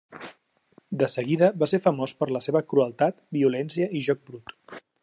De 1.03 1.09
seguida 1.15 1.49
va 1.63 1.69
ser 1.73 1.81
famós 1.85 2.15
per 2.23 2.29
la 2.37 2.43
seva 2.47 2.65
crueltat, 2.73 3.23
violència 3.39 3.91
i 4.01 4.07
joc 4.11 4.29
brut. 4.33 4.57